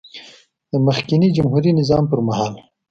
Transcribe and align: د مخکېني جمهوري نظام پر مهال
د 0.71 0.71
مخکېني 0.87 1.29
جمهوري 1.35 1.71
نظام 1.79 2.03
پر 2.11 2.19
مهال 2.27 2.53